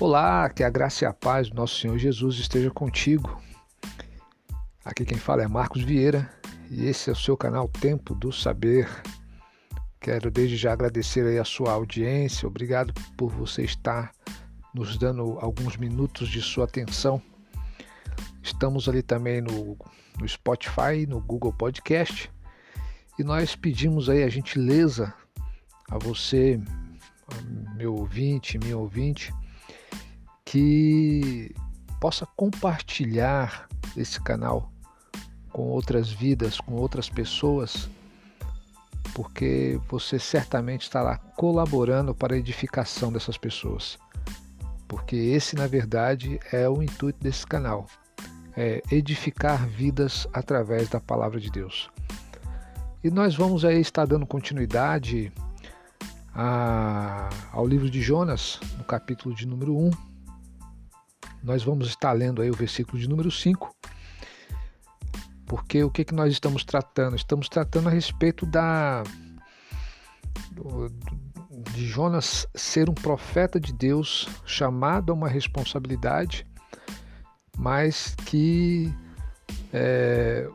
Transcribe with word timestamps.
Olá, 0.00 0.50
que 0.50 0.64
a 0.64 0.68
graça 0.68 1.04
e 1.04 1.06
a 1.06 1.12
paz 1.12 1.48
do 1.48 1.54
nosso 1.54 1.78
Senhor 1.78 1.96
Jesus 1.96 2.36
esteja 2.36 2.68
contigo. 2.68 3.40
Aqui 4.84 5.04
quem 5.04 5.16
fala 5.16 5.44
é 5.44 5.46
Marcos 5.46 5.82
Vieira 5.82 6.28
e 6.68 6.86
esse 6.86 7.10
é 7.10 7.12
o 7.12 7.16
seu 7.16 7.36
canal 7.36 7.68
Tempo 7.68 8.12
do 8.12 8.32
Saber. 8.32 8.90
Quero 10.00 10.32
desde 10.32 10.56
já 10.56 10.72
agradecer 10.72 11.24
aí 11.24 11.38
a 11.38 11.44
sua 11.44 11.72
audiência, 11.72 12.48
obrigado 12.48 12.92
por 13.16 13.30
você 13.30 13.62
estar 13.62 14.10
nos 14.74 14.98
dando 14.98 15.38
alguns 15.40 15.76
minutos 15.76 16.28
de 16.28 16.42
sua 16.42 16.64
atenção. 16.64 17.22
Estamos 18.42 18.88
ali 18.88 19.00
também 19.00 19.40
no, 19.40 19.78
no 20.18 20.28
Spotify, 20.28 21.06
no 21.08 21.20
Google 21.20 21.52
Podcast 21.52 22.28
e 23.16 23.22
nós 23.22 23.54
pedimos 23.54 24.10
aí 24.10 24.24
a 24.24 24.28
gentileza 24.28 25.14
a 25.88 25.98
você, 25.98 26.60
meu 27.76 27.94
ouvinte, 27.94 28.58
minha 28.58 28.76
ouvinte, 28.76 29.32
que 30.54 31.52
possa 31.98 32.24
compartilhar 32.36 33.68
esse 33.96 34.20
canal 34.20 34.70
com 35.50 35.62
outras 35.62 36.12
vidas, 36.12 36.60
com 36.60 36.74
outras 36.74 37.10
pessoas, 37.10 37.90
porque 39.12 39.80
você 39.88 40.16
certamente 40.16 40.82
estará 40.82 41.18
colaborando 41.18 42.14
para 42.14 42.36
a 42.36 42.38
edificação 42.38 43.12
dessas 43.12 43.36
pessoas. 43.36 43.98
Porque 44.86 45.16
esse, 45.16 45.56
na 45.56 45.66
verdade, 45.66 46.38
é 46.52 46.68
o 46.68 46.84
intuito 46.84 47.18
desse 47.20 47.44
canal: 47.44 47.88
é 48.56 48.80
edificar 48.92 49.66
vidas 49.66 50.24
através 50.32 50.88
da 50.88 51.00
palavra 51.00 51.40
de 51.40 51.50
Deus. 51.50 51.90
E 53.02 53.10
nós 53.10 53.34
vamos 53.34 53.64
aí 53.64 53.80
estar 53.80 54.06
dando 54.06 54.24
continuidade 54.24 55.32
a, 56.32 57.28
ao 57.50 57.66
livro 57.66 57.90
de 57.90 58.00
Jonas, 58.00 58.60
no 58.78 58.84
capítulo 58.84 59.34
de 59.34 59.48
número 59.48 59.76
1 59.76 60.13
nós 61.44 61.62
vamos 61.62 61.88
estar 61.88 62.12
lendo 62.12 62.40
aí 62.40 62.50
o 62.50 62.56
versículo 62.56 62.98
de 62.98 63.08
número 63.08 63.30
5, 63.30 63.74
porque 65.46 65.84
o 65.84 65.90
que, 65.90 66.04
que 66.04 66.14
nós 66.14 66.32
estamos 66.32 66.64
tratando? 66.64 67.14
Estamos 67.14 67.48
tratando 67.48 67.88
a 67.88 67.92
respeito 67.92 68.46
da 68.46 69.04
de 71.72 71.86
Jonas 71.86 72.46
ser 72.54 72.88
um 72.88 72.94
profeta 72.94 73.60
de 73.60 73.72
Deus 73.72 74.28
chamado 74.46 75.12
a 75.12 75.14
uma 75.14 75.28
responsabilidade, 75.28 76.46
mas 77.56 78.14
que 78.26 78.92
é, 79.72 80.48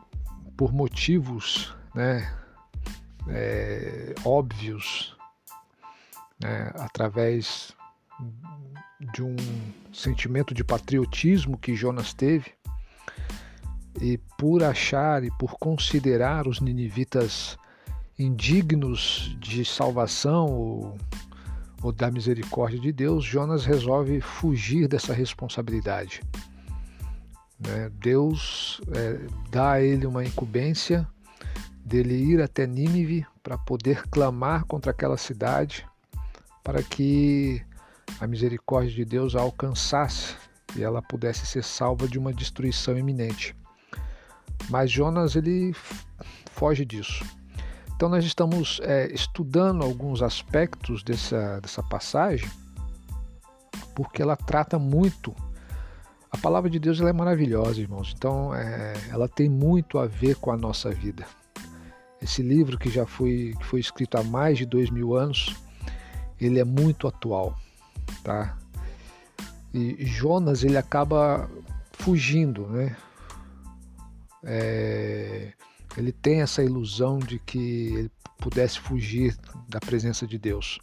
por 0.56 0.72
motivos 0.72 1.74
né, 1.94 2.34
é, 3.28 4.14
óbvios, 4.24 5.16
né, 6.42 6.72
através 6.76 7.74
de 9.12 9.22
um 9.22 9.36
sentimento 9.92 10.54
de 10.54 10.62
patriotismo 10.62 11.58
que 11.58 11.74
Jonas 11.74 12.12
teve, 12.12 12.52
e 14.00 14.18
por 14.38 14.62
achar 14.62 15.24
e 15.24 15.30
por 15.38 15.58
considerar 15.58 16.46
os 16.46 16.60
ninivitas 16.60 17.58
indignos 18.18 19.36
de 19.40 19.64
salvação 19.64 20.46
ou, 20.46 20.98
ou 21.82 21.92
da 21.92 22.10
misericórdia 22.10 22.78
de 22.78 22.92
Deus, 22.92 23.24
Jonas 23.24 23.64
resolve 23.64 24.20
fugir 24.20 24.86
dessa 24.86 25.12
responsabilidade. 25.12 26.22
Né? 27.58 27.90
Deus 28.00 28.80
é, 28.94 29.18
dá 29.50 29.72
a 29.72 29.82
ele 29.82 30.06
uma 30.06 30.24
incumbência 30.24 31.06
dele 31.84 32.14
ir 32.14 32.40
até 32.40 32.66
Nínive 32.66 33.26
para 33.42 33.58
poder 33.58 34.06
clamar 34.08 34.64
contra 34.64 34.92
aquela 34.92 35.16
cidade, 35.16 35.86
para 36.62 36.82
que 36.82 37.62
a 38.18 38.26
misericórdia 38.26 38.94
de 38.94 39.04
Deus 39.04 39.36
a 39.36 39.40
alcançasse 39.40 40.34
e 40.76 40.82
ela 40.82 41.02
pudesse 41.02 41.46
ser 41.46 41.64
salva 41.64 42.08
de 42.08 42.18
uma 42.18 42.32
destruição 42.32 42.96
iminente. 42.96 43.54
Mas 44.68 44.90
Jonas 44.90 45.36
ele 45.36 45.74
foge 46.52 46.84
disso. 46.84 47.24
Então 47.94 48.08
nós 48.08 48.24
estamos 48.24 48.80
é, 48.82 49.12
estudando 49.12 49.82
alguns 49.82 50.22
aspectos 50.22 51.02
dessa, 51.02 51.60
dessa 51.60 51.82
passagem 51.82 52.48
porque 53.94 54.22
ela 54.22 54.36
trata 54.36 54.78
muito. 54.78 55.34
A 56.30 56.38
palavra 56.38 56.70
de 56.70 56.78
Deus 56.78 57.00
ela 57.00 57.10
é 57.10 57.12
maravilhosa, 57.12 57.80
irmãos. 57.80 58.14
Então 58.16 58.54
é, 58.54 58.94
ela 59.10 59.28
tem 59.28 59.48
muito 59.48 59.98
a 59.98 60.06
ver 60.06 60.36
com 60.36 60.50
a 60.50 60.56
nossa 60.56 60.90
vida. 60.90 61.26
Esse 62.22 62.42
livro 62.42 62.78
que 62.78 62.90
já 62.90 63.04
foi, 63.06 63.54
que 63.58 63.64
foi 63.64 63.80
escrito 63.80 64.16
há 64.16 64.22
mais 64.22 64.56
de 64.58 64.64
dois 64.64 64.90
mil 64.90 65.14
anos, 65.14 65.54
ele 66.40 66.58
é 66.58 66.64
muito 66.64 67.08
atual 67.08 67.56
tá? 68.22 68.56
E 69.72 70.04
Jonas 70.04 70.64
ele 70.64 70.76
acaba 70.76 71.48
fugindo, 71.92 72.66
né? 72.66 72.96
É, 74.42 75.52
ele 75.96 76.12
tem 76.12 76.40
essa 76.40 76.62
ilusão 76.62 77.18
de 77.18 77.38
que 77.38 77.58
ele 77.94 78.10
pudesse 78.38 78.80
fugir 78.80 79.36
da 79.68 79.78
presença 79.78 80.26
de 80.26 80.38
Deus. 80.38 80.78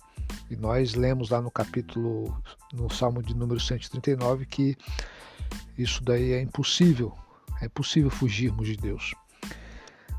E 0.50 0.56
nós 0.56 0.94
lemos 0.94 1.30
lá 1.30 1.42
no 1.42 1.52
capítulo, 1.52 2.36
no 2.74 2.90
Salmo 2.90 3.22
de 3.22 3.36
número 3.36 3.60
139, 3.60 4.46
que 4.46 4.78
isso 5.78 6.04
daí 6.04 6.34
é 6.34 6.42
impossível, 6.42 7.14
é 7.62 7.66
impossível 7.66 8.10
fugirmos 8.10 8.68
de 8.68 8.78
Deus. 8.78 9.14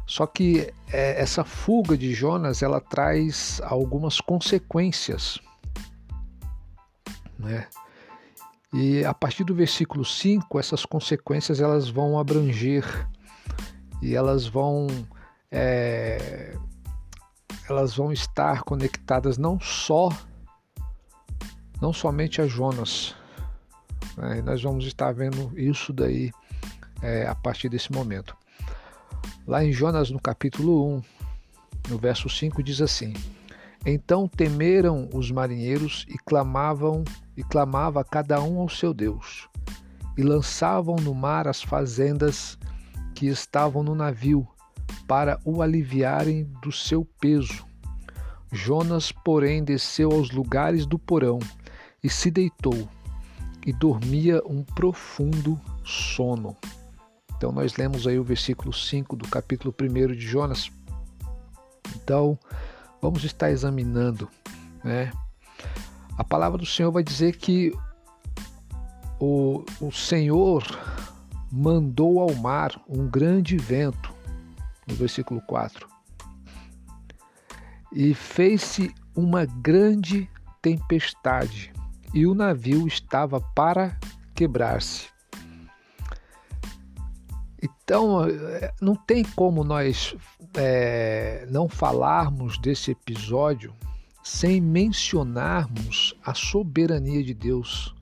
Só 0.06 0.27
que 0.27 0.73
é, 0.91 1.21
essa 1.21 1.45
fuga 1.45 1.97
de 1.97 2.15
Jonas, 2.15 2.62
ela 2.62 2.81
traz 2.81 3.61
algumas 3.62 4.21
consequências 4.21 5.39
né? 7.48 7.66
E 8.72 9.03
a 9.04 9.14
partir 9.14 9.44
do 9.44 9.54
versículo 9.54 10.04
5, 10.04 10.59
essas 10.59 10.84
consequências 10.84 11.60
elas 11.60 11.88
vão 11.88 12.19
abranger 12.19 12.84
e 14.03 14.14
elas 14.14 14.47
vão 14.47 14.86
é, 15.50 16.54
elas 17.69 17.97
vão 17.97 18.12
estar 18.12 18.62
conectadas 18.62 19.38
não 19.38 19.58
só 19.58 20.10
não 21.81 21.92
somente 21.92 22.42
a 22.42 22.47
Jonas. 22.47 23.14
Né? 24.16 24.42
Nós 24.42 24.62
vamos 24.62 24.84
estar 24.84 25.12
vendo 25.12 25.53
isso 25.58 25.92
daí 25.92 26.31
é, 27.00 27.26
a 27.26 27.34
partir 27.34 27.69
desse 27.69 27.91
momento. 27.91 28.37
Lá 29.47 29.64
em 29.64 29.72
Jonas, 29.72 30.10
no 30.10 30.20
capítulo 30.20 30.97
1, 30.97 31.03
no 31.88 31.98
verso 31.98 32.28
5, 32.28 32.62
diz 32.62 32.82
assim: 32.82 33.14
Então 33.87 34.28
temeram 34.28 35.08
os 35.14 35.31
marinheiros 35.31 36.04
e 36.08 36.19
clamavam 36.19 37.04
e 37.38 37.44
clamava 37.44 38.03
cada 38.03 38.43
um 38.43 38.59
ao 38.59 38.69
seu 38.69 38.93
Deus. 38.93 39.49
E 40.16 40.25
lançavam 40.25 40.97
no 40.97 41.15
mar 41.15 41.47
as 41.47 41.62
fazendas 41.62 42.59
que 43.15 43.28
estavam 43.28 43.84
no 43.84 43.94
navio, 43.94 44.44
para 45.06 45.38
o 45.44 45.62
aliviarem 45.62 46.50
do 46.60 46.72
seu 46.72 47.04
peso. 47.21 47.65
Jonas, 48.50 49.12
porém, 49.12 49.62
desceu 49.62 50.10
aos 50.10 50.32
lugares 50.32 50.84
do 50.84 50.99
porão 50.99 51.38
e 52.03 52.10
se 52.10 52.28
deitou, 52.28 52.88
e 53.65 53.72
dormia 53.72 54.43
um 54.44 54.65
profundo 54.65 55.60
sono. 55.84 56.56
Então, 57.37 57.53
nós 57.53 57.76
lemos 57.76 58.05
aí 58.05 58.19
o 58.19 58.25
versículo 58.25 58.72
5 58.72 59.15
do 59.15 59.28
capítulo 59.28 59.72
1 59.81 60.12
de 60.12 60.26
Jonas. 60.26 60.72
Então, 61.94 62.37
vamos 63.00 63.22
estar 63.22 63.49
examinando 63.53 64.28
né, 64.82 65.12
a 66.19 66.25
palavra 66.25 66.59
do 66.59 66.67
Senhor 66.67 66.91
vai 66.91 67.05
dizer 67.05 67.37
que 67.37 67.73
o, 69.21 69.65
o 69.81 69.93
Senhor 69.93 70.65
mandou 71.51 72.19
ao 72.21 72.34
mar 72.34 72.73
um 72.89 73.09
grande 73.09 73.56
vento, 73.56 74.12
no 74.89 74.97
versículo 74.97 75.41
4, 75.43 75.88
e 77.93 78.12
fez-se 78.15 78.93
uma 79.15 79.44
grande 79.44 80.29
tempestade, 80.61 81.73
e 82.12 82.26
o 82.26 82.35
navio 82.35 82.88
estava 82.88 83.41
para 83.41 83.97
quebrar-se. 84.35 85.06
Então, 87.62 88.26
não 88.81 88.97
tem 88.97 89.23
como 89.23 89.62
nós 89.62 90.17
é, 90.56 91.47
não 91.49 91.69
falarmos 91.69 92.59
desse 92.59 92.91
episódio 92.91 93.73
sem 94.28 94.60
mencionarmos 94.60 96.14
a 96.22 96.34
soberania 96.34 97.25
de 97.25 97.32
Deus, 97.32 97.94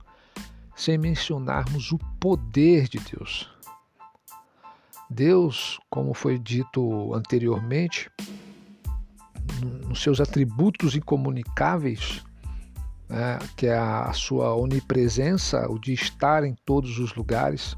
sem 0.75 0.97
mencionarmos 0.97 1.93
o 1.93 1.97
poder 2.19 2.89
de 2.89 2.99
Deus. 2.99 3.49
Deus, 5.09 5.79
como 5.89 6.13
foi 6.13 6.37
dito 6.37 7.13
anteriormente, 7.13 8.11
nos 9.87 10.03
seus 10.03 10.19
atributos 10.19 10.97
incomunicáveis, 10.97 12.21
né, 13.07 13.39
que 13.55 13.67
é 13.67 13.77
a 13.77 14.11
sua 14.11 14.53
onipresença, 14.53 15.65
o 15.71 15.79
de 15.79 15.93
estar 15.93 16.43
em 16.43 16.55
todos 16.65 16.99
os 16.99 17.15
lugares, 17.15 17.73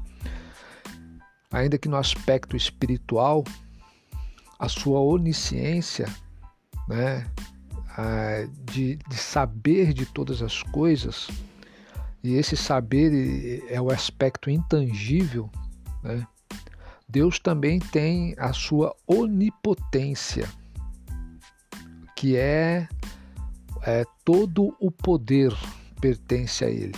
ainda 1.52 1.78
que 1.78 1.88
no 1.88 1.96
aspecto 1.96 2.56
espiritual, 2.56 3.44
a 4.58 4.68
sua 4.68 4.98
onisciência, 5.00 6.12
né, 6.88 7.30
de, 8.64 8.96
de 8.96 9.16
saber 9.16 9.92
de 9.92 10.06
todas 10.06 10.42
as 10.42 10.62
coisas, 10.62 11.28
e 12.22 12.34
esse 12.34 12.56
saber 12.56 13.64
é 13.68 13.80
o 13.80 13.90
aspecto 13.90 14.50
intangível, 14.50 15.50
né? 16.02 16.26
Deus 17.08 17.40
também 17.40 17.80
tem 17.80 18.36
a 18.38 18.52
sua 18.52 18.94
onipotência, 19.04 20.48
que 22.14 22.36
é, 22.36 22.88
é 23.82 24.04
todo 24.24 24.76
o 24.78 24.92
poder 24.92 25.52
pertence 26.00 26.64
a 26.64 26.70
Ele. 26.70 26.94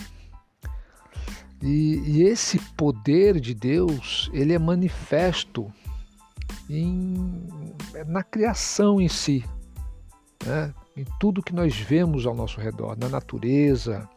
E, 1.63 1.95
e, 2.05 2.23
esse 2.23 2.59
poder 2.75 3.39
de 3.39 3.53
Deus, 3.53 4.29
ele 4.33 4.51
é 4.51 4.59
manifesto 4.59 5.73
em, 6.69 7.39
na 8.05 8.21
criação 8.21 8.99
em 8.99 9.07
si, 9.07 9.45
né? 10.45 10.73
Em 10.95 11.05
tudo 11.19 11.43
que 11.43 11.53
nós 11.53 11.75
vemos 11.75 12.25
ao 12.25 12.35
nosso 12.35 12.59
redor, 12.59 12.97
na 12.97 13.09
natureza, 13.09 14.07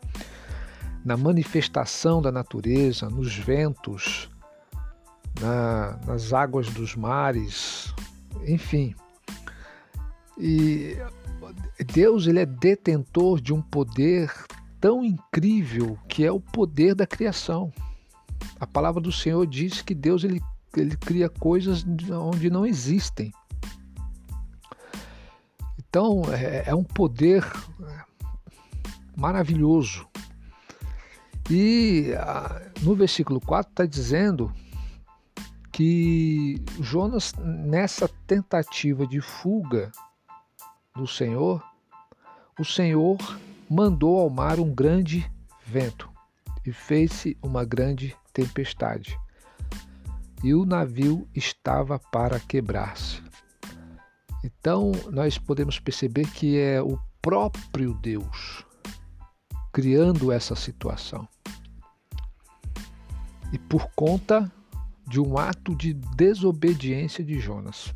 na 1.05 1.17
manifestação 1.17 2.21
da 2.21 2.31
natureza, 2.31 3.09
nos 3.09 3.37
ventos, 3.37 4.29
na, 5.41 5.99
nas 6.07 6.33
águas 6.33 6.69
dos 6.71 6.95
mares, 6.95 7.95
enfim. 8.47 8.95
E 10.39 10.97
Deus 11.95 12.27
ele 12.27 12.41
é 12.41 12.47
detentor 12.47 13.41
de 13.41 13.55
um 13.55 13.63
poder 13.63 14.31
tão 14.81 15.05
incrível 15.05 15.99
que 16.09 16.25
é 16.25 16.33
o 16.33 16.41
poder 16.41 16.95
da 16.95 17.07
criação. 17.07 17.73
A 18.61 18.67
palavra 18.67 19.01
do 19.01 19.13
Senhor 19.13 19.47
diz 19.47 19.81
que 19.81 19.95
Deus 19.95 20.25
ele, 20.25 20.41
ele 20.77 20.97
cria 20.97 21.29
coisas 21.29 21.87
onde 22.11 22.51
não 22.51 22.67
existem. 22.67 23.33
Então 25.89 26.23
é, 26.33 26.65
é 26.67 26.75
um 26.75 26.85
poder 26.85 27.45
maravilhoso. 29.17 30.07
E 31.51 32.11
no 32.83 32.95
versículo 32.95 33.41
4 33.41 33.71
está 33.71 33.87
dizendo 33.87 34.53
que 35.73 36.63
Jonas, 36.81 37.33
nessa 37.35 38.09
tentativa 38.27 39.07
de 39.07 39.21
fuga 39.21 39.93
do 40.95 41.07
Senhor, 41.07 41.63
o 42.59 42.65
Senhor 42.65 43.19
mandou 43.69 44.19
ao 44.19 44.31
mar 44.31 44.59
um 44.59 44.75
grande 44.75 45.31
vento 45.65 46.11
e 46.65 46.73
fez-se 46.73 47.37
uma 47.43 47.65
grande 47.65 48.17
tempestade. 48.33 49.19
E 50.43 50.55
o 50.55 50.65
navio 50.65 51.29
estava 51.35 51.99
para 51.99 52.41
quebrar-se. 52.41 53.26
Então, 54.47 54.93
nós 55.11 55.39
podemos 55.39 55.81
perceber 55.81 56.31
que 56.31 56.57
é 56.57 56.81
o 56.81 56.97
próprio 57.21 57.95
Deus 57.95 58.65
criando 59.73 60.31
essa 60.31 60.55
situação. 60.55 61.29
E 63.53 63.59
por 63.59 63.89
conta 63.97 64.51
de 65.05 65.21
um 65.21 65.37
ato 65.37 65.75
de 65.75 65.93
desobediência 65.93 67.25
de 67.25 67.41
Jonas. 67.41 67.93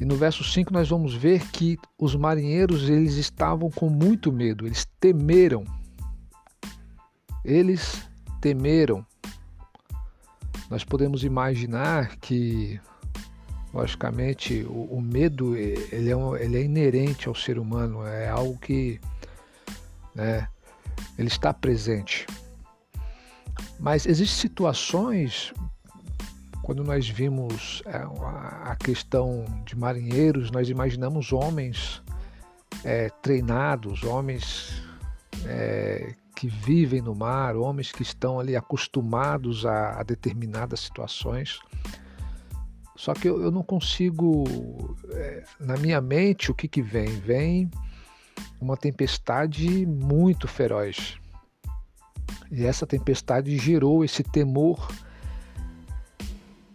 E 0.00 0.04
no 0.04 0.14
verso 0.14 0.44
5 0.44 0.72
nós 0.72 0.88
vamos 0.88 1.12
ver 1.12 1.50
que 1.50 1.76
os 1.98 2.14
marinheiros 2.14 2.88
eles 2.88 3.14
estavam 3.14 3.68
com 3.68 3.90
muito 3.90 4.32
medo, 4.32 4.64
eles 4.64 4.86
temeram. 5.00 5.64
Eles 7.44 8.08
temeram. 8.40 9.04
Nós 10.70 10.84
podemos 10.84 11.24
imaginar 11.24 12.16
que, 12.18 12.80
logicamente, 13.72 14.64
o, 14.68 14.96
o 14.96 15.00
medo 15.00 15.56
ele 15.56 16.10
é, 16.10 16.16
um, 16.16 16.36
ele 16.36 16.58
é, 16.58 16.62
inerente 16.62 17.28
ao 17.28 17.34
ser 17.34 17.58
humano, 17.58 18.06
é 18.06 18.28
algo 18.28 18.58
que 18.58 19.00
né, 20.14 20.48
ele 21.18 21.28
está 21.28 21.52
presente. 21.52 22.26
Mas 23.78 24.06
existem 24.06 24.38
situações 24.48 25.52
quando 26.62 26.84
nós 26.84 27.08
vimos 27.08 27.82
é, 27.86 27.96
a 27.96 28.76
questão 28.76 29.44
de 29.64 29.74
marinheiros, 29.76 30.50
nós 30.50 30.68
imaginamos 30.68 31.32
homens 31.32 32.02
é, 32.84 33.08
treinados, 33.22 34.04
homens 34.04 34.82
é, 35.46 36.14
que 36.36 36.46
vivem 36.46 37.00
no 37.00 37.14
mar, 37.14 37.56
homens 37.56 37.90
que 37.90 38.02
estão 38.02 38.38
ali 38.38 38.54
acostumados 38.54 39.64
a, 39.64 40.00
a 40.00 40.02
determinadas 40.02 40.80
situações. 40.80 41.58
Só 42.98 43.14
que 43.14 43.28
eu, 43.28 43.40
eu 43.40 43.52
não 43.52 43.62
consigo, 43.62 44.44
é, 45.12 45.44
na 45.60 45.76
minha 45.76 46.00
mente, 46.00 46.50
o 46.50 46.54
que, 46.54 46.66
que 46.66 46.82
vem? 46.82 47.06
Vem 47.06 47.70
uma 48.60 48.76
tempestade 48.76 49.86
muito 49.86 50.48
feroz. 50.48 51.16
E 52.50 52.66
essa 52.66 52.84
tempestade 52.88 53.56
gerou 53.56 54.04
esse 54.04 54.24
temor 54.24 54.88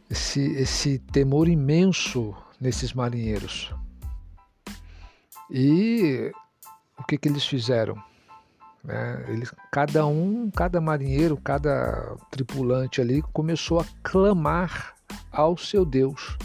esse, 0.10 0.40
esse 0.54 0.98
temor 0.98 1.50
imenso 1.50 2.34
nesses 2.60 2.94
marinheiros. 2.94 3.76
E 5.52 6.32
o 6.98 7.04
que, 7.04 7.18
que 7.18 7.28
eles 7.28 7.46
fizeram? 7.46 8.02
É, 8.88 9.26
eles, 9.28 9.54
cada 9.74 10.06
um, 10.06 10.50
cada 10.50 10.80
marinheiro, 10.80 11.36
cada 11.36 12.16
tripulante 12.32 13.02
ali 13.02 13.22
começou 13.34 13.82
a 13.82 13.86
clamar 14.02 14.96
ao 15.32 15.58
seu 15.58 15.86
Deus. 15.86 16.38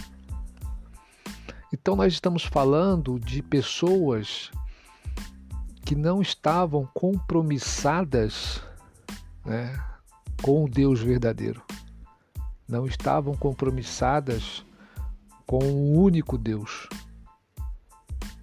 Então 1.73 1.95
nós 1.95 2.13
estamos 2.13 2.45
falando 2.45 3.19
de 3.19 3.43
pessoas 3.43 4.51
que 5.85 5.95
não 5.95 6.21
estavam 6.21 6.89
compromissadas 6.95 8.63
né, 9.45 9.79
com 10.43 10.65
o 10.65 10.69
Deus 10.69 11.01
verdadeiro 11.01 11.63
não 12.69 12.87
estavam 12.87 13.35
compromissadas 13.35 14.65
com 15.47 15.59
o 15.59 15.99
único 15.99 16.37
Deus. 16.37 16.87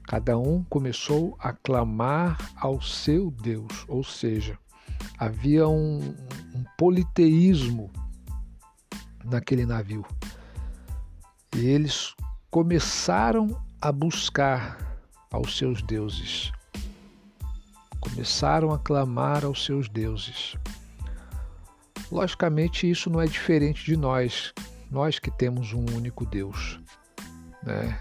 Cada 0.07 0.37
um 0.37 0.63
começou 0.63 1.35
a 1.39 1.53
clamar 1.53 2.37
ao 2.55 2.81
seu 2.81 3.29
Deus, 3.29 3.85
ou 3.87 4.03
seja, 4.03 4.57
havia 5.17 5.67
um, 5.67 5.99
um 6.55 6.63
politeísmo 6.77 7.91
naquele 9.25 9.65
navio. 9.65 10.05
E 11.55 11.65
eles 11.65 12.13
começaram 12.49 13.61
a 13.81 13.91
buscar 13.91 14.77
aos 15.31 15.57
seus 15.57 15.81
deuses. 15.81 16.51
Começaram 17.99 18.71
a 18.71 18.79
clamar 18.79 19.43
aos 19.43 19.65
seus 19.65 19.89
deuses. 19.89 20.55
Logicamente, 22.11 22.89
isso 22.89 23.09
não 23.09 23.19
é 23.19 23.25
diferente 23.25 23.83
de 23.83 23.97
nós, 23.97 24.53
nós 24.91 25.17
que 25.19 25.31
temos 25.31 25.73
um 25.73 25.85
único 25.95 26.25
Deus. 26.25 26.79
Né? 27.63 27.99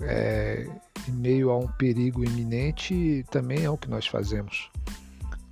É, 0.00 0.68
em 1.08 1.12
meio 1.12 1.50
a 1.50 1.58
um 1.58 1.68
perigo 1.68 2.24
iminente, 2.24 3.24
também 3.30 3.64
é 3.64 3.70
o 3.70 3.78
que 3.78 3.88
nós 3.88 4.06
fazemos. 4.06 4.70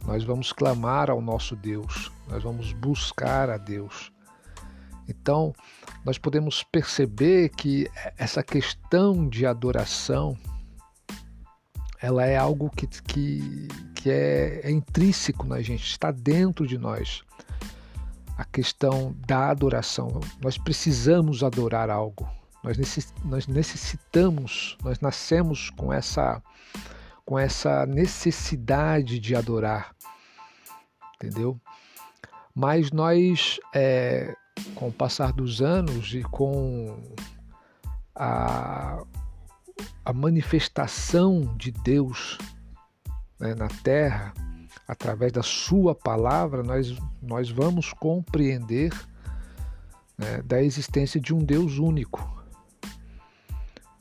Nós 0.06 0.24
vamos 0.24 0.52
clamar 0.52 1.10
ao 1.10 1.20
nosso 1.20 1.54
Deus, 1.54 2.10
nós 2.28 2.42
vamos 2.42 2.72
buscar 2.72 3.50
a 3.50 3.56
Deus. 3.56 4.12
Então, 5.10 5.52
nós 6.04 6.18
podemos 6.18 6.62
perceber 6.62 7.50
que 7.50 7.90
essa 8.16 8.42
questão 8.42 9.28
de 9.28 9.44
adoração 9.44 10.38
ela 12.02 12.24
é 12.24 12.36
algo 12.36 12.70
que, 12.70 12.86
que, 12.86 13.68
que 13.94 14.10
é, 14.10 14.60
é 14.64 14.70
intrínseco 14.70 15.46
na 15.46 15.60
gente, 15.60 15.84
está 15.84 16.10
dentro 16.10 16.66
de 16.66 16.78
nós 16.78 17.22
a 18.38 18.44
questão 18.46 19.14
da 19.26 19.50
adoração. 19.50 20.18
Nós 20.42 20.56
precisamos 20.56 21.44
adorar 21.44 21.90
algo. 21.90 22.26
Nós, 22.62 23.46
necessitamos, 23.46 24.78
nós 24.82 25.00
nascemos 25.00 25.68
com 25.70 25.92
essa, 25.92 26.42
com 27.24 27.38
essa 27.38 27.84
necessidade 27.86 29.18
de 29.18 29.34
adorar, 29.34 29.94
entendeu? 31.16 31.60
Mas 32.54 32.90
nós, 32.90 33.58
é, 33.74 34.34
com 34.74 34.88
o 34.88 34.92
passar 34.92 35.32
dos 35.32 35.60
anos 35.60 36.14
e 36.14 36.22
com 36.22 36.98
a, 38.14 39.02
a 40.04 40.12
manifestação 40.12 41.54
de 41.56 41.70
Deus 41.70 42.38
né, 43.38 43.54
na 43.54 43.68
Terra, 43.68 44.34
através 44.86 45.32
da 45.32 45.42
Sua 45.42 45.94
palavra, 45.94 46.62
nós, 46.62 46.96
nós 47.22 47.50
vamos 47.50 47.92
compreender 47.92 48.92
né, 50.18 50.42
da 50.42 50.62
existência 50.62 51.20
de 51.20 51.34
um 51.34 51.38
Deus 51.38 51.78
único. 51.78 52.38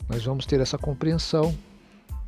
Nós 0.07 0.25
vamos 0.25 0.45
ter 0.45 0.59
essa 0.59 0.77
compreensão 0.77 1.55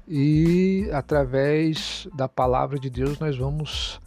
e, 0.07 0.89
através 0.93 2.07
da 2.13 2.29
palavra 2.29 2.79
de 2.79 2.89
Deus, 2.89 3.19
nós 3.19 3.37
vamos 3.37 3.99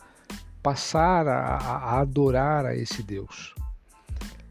passar 0.62 1.26
a, 1.26 1.56
a 1.56 2.00
adorar 2.00 2.64
a 2.64 2.74
esse 2.74 3.02
Deus. 3.02 3.54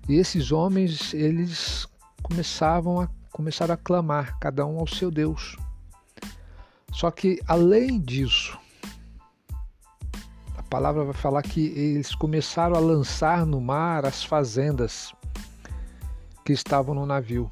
E 0.07 0.15
esses 0.15 0.51
homens, 0.51 1.13
eles 1.13 1.88
começavam 2.22 3.01
a 3.01 3.10
começaram 3.31 3.74
a 3.74 3.77
clamar, 3.77 4.38
cada 4.39 4.63
um 4.63 4.79
ao 4.79 4.86
seu 4.86 5.10
Deus. 5.10 5.57
Só 6.91 7.10
que 7.10 7.39
além 7.48 8.00
disso, 8.00 8.55
palavra 10.74 11.03
vai 11.03 11.13
falar 11.13 11.43
que 11.43 11.67
eles 11.67 12.15
começaram 12.15 12.75
a 12.75 12.79
lançar 12.79 13.45
no 13.45 13.62
mar 13.62 14.07
as 14.07 14.24
fazendas 14.24 15.13
que 16.43 16.51
estavam 16.51 16.95
no 16.95 17.05
navio. 17.05 17.51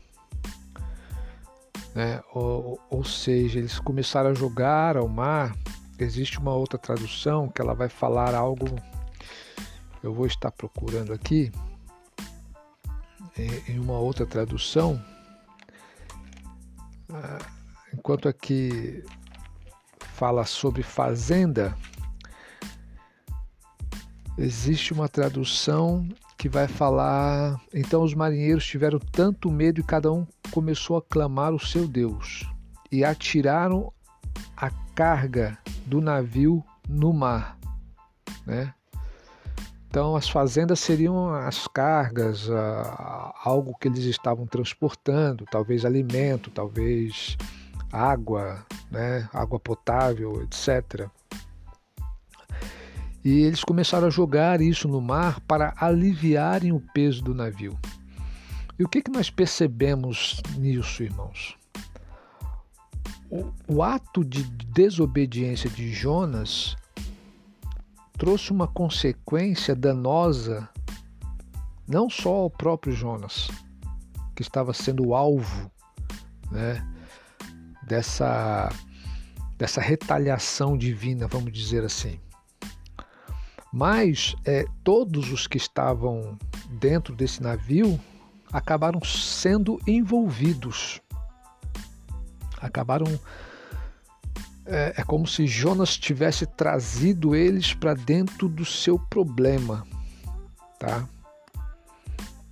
Né? 1.94 2.20
Ou, 2.34 2.80
ou 2.90 3.04
seja, 3.04 3.60
eles 3.60 3.78
começaram 3.78 4.32
a 4.32 4.34
jogar 4.34 4.98
ao 4.98 5.08
mar. 5.08 5.56
Existe 6.00 6.40
uma 6.40 6.56
outra 6.56 6.80
tradução 6.80 7.48
que 7.48 7.62
ela 7.62 7.76
vai 7.76 7.90
falar 7.90 8.34
algo. 8.34 8.66
Eu 10.02 10.16
vou 10.16 10.26
estar 10.26 10.52
procurando 10.52 11.14
aqui 11.14 11.52
em 13.38 13.80
uma 13.80 13.98
outra 13.98 14.26
tradução. 14.26 15.02
Ah, 17.14 17.40
enquanto 17.94 18.28
aqui 18.28 19.04
fala 20.14 20.46
sobre 20.46 20.84
fazenda, 20.84 21.76
existe 24.38 24.94
uma 24.94 25.10
tradução 25.10 26.08
que 26.38 26.50
vai 26.50 26.68
falar. 26.68 27.60
Então 27.74 28.04
os 28.04 28.14
marinheiros 28.14 28.66
tiveram 28.66 29.00
tanto 29.00 29.52
medo 29.52 29.80
e 29.80 29.84
cada 29.84 30.12
um 30.12 30.26
começou 30.52 30.98
a 30.98 31.02
clamar 31.02 31.54
o 31.54 31.60
seu 31.60 31.88
Deus 31.88 32.48
e 32.92 33.06
atiraram 33.06 33.94
a 34.56 34.70
carga 34.94 35.58
do 35.86 36.02
navio 36.02 36.64
no 36.88 37.14
mar, 37.14 37.58
né? 38.46 38.74
Então 39.92 40.16
as 40.16 40.30
fazendas 40.30 40.80
seriam 40.80 41.34
as 41.34 41.68
cargas, 41.68 42.48
algo 43.44 43.78
que 43.78 43.90
eles 43.90 44.06
estavam 44.06 44.48
transportando, 44.48 45.44
talvez 45.52 45.84
alimento, 45.84 46.50
talvez 46.50 47.36
água, 47.92 48.66
né, 48.90 49.28
água 49.34 49.60
potável, 49.60 50.42
etc. 50.44 51.10
E 53.22 53.42
eles 53.42 53.66
começaram 53.66 54.08
a 54.08 54.10
jogar 54.10 54.62
isso 54.62 54.88
no 54.88 55.02
mar 55.02 55.42
para 55.42 55.74
aliviarem 55.76 56.72
o 56.72 56.80
peso 56.80 57.22
do 57.22 57.36
navio. 57.36 57.78
E 58.80 58.86
o 58.86 58.88
que, 58.88 59.02
que 59.02 59.12
nós 59.12 59.30
percebemos 59.30 60.42
nisso, 60.58 61.04
irmãos? 61.04 61.58
O, 63.30 63.52
o 63.68 63.84
ato 63.84 64.24
de 64.24 64.42
desobediência 64.42 65.70
de 65.70 65.92
Jonas 65.92 66.78
trouxe 68.22 68.52
uma 68.52 68.68
consequência 68.68 69.76
danosa 69.76 70.70
não 71.88 72.08
só 72.08 72.30
ao 72.30 72.52
próprio 72.52 72.94
Jonas, 72.94 73.50
que 74.36 74.44
estava 74.44 74.74
sendo 74.74 75.16
alvo 75.16 75.72
né, 76.52 76.88
dessa, 77.82 78.70
dessa 79.58 79.82
retaliação 79.82 80.78
divina, 80.78 81.28
vamos 81.28 81.52
dizer 81.52 81.84
assim. 81.84 82.20
Mas 83.74 84.36
é, 84.46 84.66
todos 84.84 85.32
os 85.32 85.48
que 85.48 85.58
estavam 85.58 86.38
dentro 86.80 87.16
desse 87.16 87.42
navio 87.42 88.00
acabaram 88.54 89.04
sendo 89.04 89.80
envolvidos. 89.88 91.02
Acabaram. 92.62 93.20
É, 94.74 94.94
é 95.02 95.04
como 95.04 95.28
se 95.28 95.46
Jonas 95.46 95.98
tivesse 95.98 96.46
trazido 96.46 97.36
eles 97.36 97.74
para 97.74 97.94
dentro 97.94 98.48
do 98.48 98.64
seu 98.64 98.98
problema, 98.98 99.86
tá? 100.80 101.06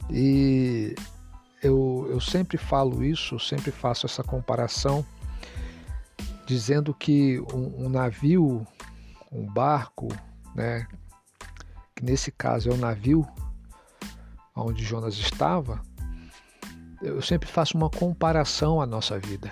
E 0.10 0.94
eu, 1.64 2.06
eu 2.10 2.20
sempre 2.20 2.58
falo 2.58 3.06
isso, 3.06 3.40
sempre 3.40 3.72
faço 3.72 4.06
essa 4.06 4.22
comparação 4.22 5.06
dizendo 6.46 6.94
que 6.94 7.40
um, 7.54 7.86
um 7.86 7.90
navio, 7.90 8.68
um 9.32 9.46
barco, 9.46 10.10
né, 10.54 10.86
que 11.96 12.04
nesse 12.04 12.34
caso 12.34 12.70
é 12.70 12.74
o 12.74 12.78
navio 12.78 13.26
onde 14.54 14.84
Jonas 14.84 15.16
estava, 15.16 15.82
eu 17.02 17.22
sempre 17.22 17.48
faço 17.48 17.78
uma 17.78 17.90
comparação 17.90 18.82
à 18.82 18.86
nossa 18.86 19.18
vida. 19.18 19.52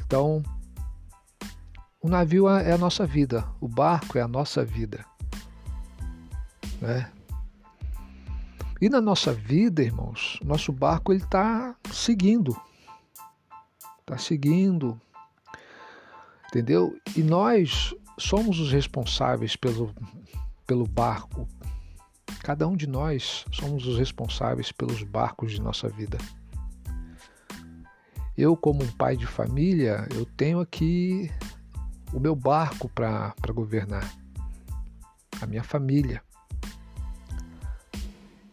Então, 0.00 0.42
o 2.06 2.08
navio 2.08 2.48
é 2.48 2.70
a 2.70 2.78
nossa 2.78 3.04
vida, 3.04 3.44
o 3.60 3.66
barco 3.66 4.16
é 4.16 4.22
a 4.22 4.28
nossa 4.28 4.64
vida. 4.64 5.04
Né? 6.80 7.10
E 8.80 8.88
na 8.88 9.00
nossa 9.00 9.32
vida, 9.32 9.82
irmãos, 9.82 10.38
nosso 10.44 10.70
barco 10.70 11.12
ele 11.12 11.24
está 11.24 11.74
seguindo, 11.92 12.56
está 13.98 14.16
seguindo, 14.18 15.00
entendeu? 16.46 16.96
E 17.16 17.24
nós 17.24 17.92
somos 18.16 18.60
os 18.60 18.70
responsáveis 18.70 19.56
pelo, 19.56 19.92
pelo 20.64 20.86
barco. 20.86 21.48
Cada 22.40 22.68
um 22.68 22.76
de 22.76 22.86
nós 22.86 23.44
somos 23.50 23.84
os 23.84 23.98
responsáveis 23.98 24.70
pelos 24.70 25.02
barcos 25.02 25.50
de 25.50 25.60
nossa 25.60 25.88
vida. 25.88 26.18
Eu, 28.38 28.56
como 28.56 28.84
um 28.84 28.92
pai 28.92 29.16
de 29.16 29.26
família, 29.26 30.06
eu 30.14 30.24
tenho 30.24 30.60
aqui 30.60 31.32
o 32.12 32.20
meu 32.20 32.34
barco 32.34 32.88
para 32.88 33.34
governar, 33.52 34.10
a 35.40 35.46
minha 35.46 35.62
família. 35.62 36.22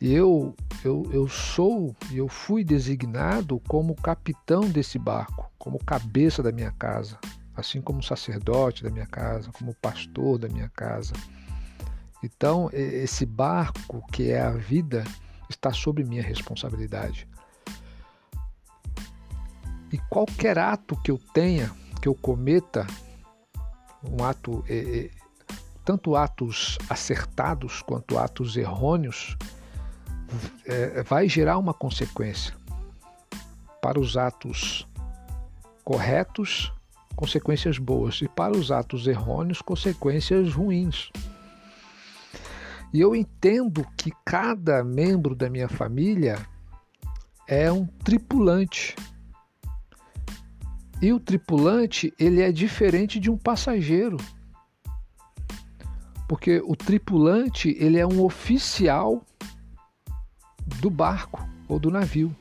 E 0.01 0.13
eu, 0.13 0.53
eu, 0.83 1.09
eu 1.13 1.29
sou 1.29 1.95
e 2.11 2.17
eu 2.17 2.27
fui 2.27 2.63
designado 2.63 3.61
como 3.67 3.95
capitão 3.95 4.61
desse 4.69 4.99
barco, 4.99 5.49
como 5.57 5.79
cabeça 5.79 6.43
da 6.43 6.51
minha 6.51 6.71
casa, 6.71 7.17
assim 7.55 7.81
como 7.81 8.03
sacerdote 8.03 8.83
da 8.83 8.89
minha 8.89 9.07
casa, 9.07 9.49
como 9.53 9.73
pastor 9.75 10.37
da 10.37 10.49
minha 10.49 10.69
casa. 10.69 11.13
Então, 12.21 12.69
esse 12.73 13.25
barco 13.25 14.05
que 14.11 14.31
é 14.31 14.41
a 14.41 14.51
vida 14.51 15.03
está 15.49 15.71
sob 15.71 16.03
minha 16.03 16.23
responsabilidade. 16.23 17.27
E 19.91 19.97
qualquer 20.09 20.57
ato 20.57 20.99
que 21.01 21.11
eu 21.11 21.19
tenha, 21.33 21.71
que 22.01 22.07
eu 22.07 22.15
cometa, 22.15 22.87
um 24.03 24.23
ato, 24.23 24.63
é, 24.67 24.75
é, 24.75 25.09
tanto 25.85 26.15
atos 26.15 26.77
acertados 26.89 27.81
quanto 27.81 28.17
atos 28.17 28.57
errôneos, 28.57 29.37
é, 30.65 31.03
vai 31.03 31.29
gerar 31.29 31.57
uma 31.57 31.73
consequência. 31.73 32.55
Para 33.81 33.99
os 33.99 34.15
atos 34.15 34.87
corretos, 35.83 36.71
consequências 37.15 37.77
boas, 37.77 38.21
e 38.21 38.27
para 38.27 38.55
os 38.55 38.71
atos 38.71 39.07
errôneos, 39.07 39.61
consequências 39.61 40.53
ruins. 40.53 41.11
E 42.93 43.01
eu 43.01 43.15
entendo 43.15 43.85
que 43.97 44.11
cada 44.23 44.83
membro 44.83 45.35
da 45.35 45.49
minha 45.49 45.67
família 45.67 46.37
é 47.47 47.71
um 47.71 47.85
tripulante. 47.85 48.95
E 51.03 51.11
o 51.11 51.19
tripulante, 51.19 52.13
ele 52.17 52.41
é 52.41 52.49
diferente 52.49 53.19
de 53.19 53.29
um 53.29 53.37
passageiro. 53.37 54.15
Porque 56.29 56.63
o 56.65 56.77
tripulante, 56.77 57.75
ele 57.77 57.99
é 57.99 58.07
um 58.07 58.23
oficial 58.23 59.21
do 60.79 60.89
barco 60.89 61.45
ou 61.67 61.77
do 61.77 61.91
navio. 61.91 62.33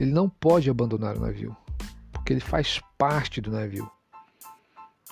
Ele 0.00 0.10
não 0.10 0.28
pode 0.28 0.68
abandonar 0.68 1.16
o 1.16 1.20
navio 1.20 1.56
porque 2.10 2.32
ele 2.32 2.40
faz 2.40 2.80
parte 2.98 3.40
do 3.40 3.52
navio. 3.52 3.88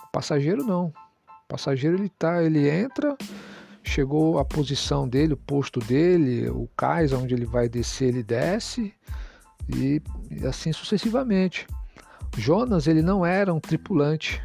O 0.02 0.06
passageiro 0.10 0.64
não. 0.64 0.86
O 0.86 1.48
passageiro 1.48 1.96
ele 1.96 2.08
tá, 2.08 2.42
ele 2.42 2.68
entra, 2.68 3.16
chegou 3.84 4.40
a 4.40 4.44
posição 4.44 5.08
dele, 5.08 5.34
o 5.34 5.36
posto 5.36 5.78
dele, 5.78 6.50
o 6.50 6.68
cais 6.76 7.12
onde 7.12 7.34
ele 7.34 7.46
vai 7.46 7.68
descer, 7.68 8.08
ele 8.08 8.24
desce 8.24 8.92
e, 9.68 10.02
assim 10.46 10.72
sucessivamente. 10.72 11.66
Jonas 12.36 12.86
ele 12.86 13.02
não 13.02 13.24
era 13.24 13.52
um 13.52 13.60
tripulante. 13.60 14.42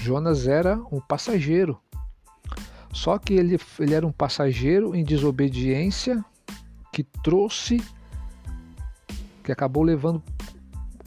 Jonas 0.00 0.46
era 0.46 0.76
um 0.90 1.00
passageiro. 1.00 1.80
Só 2.92 3.18
que 3.18 3.34
ele, 3.34 3.58
ele 3.78 3.94
era 3.94 4.06
um 4.06 4.12
passageiro 4.12 4.94
em 4.94 5.04
desobediência 5.04 6.24
que 6.92 7.04
trouxe, 7.04 7.82
que 9.44 9.52
acabou 9.52 9.82
levando 9.82 10.22